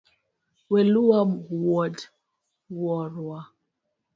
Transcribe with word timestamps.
Weluwa 0.71 1.19
wuod 1.49 1.95
wuorwa. 2.81 3.39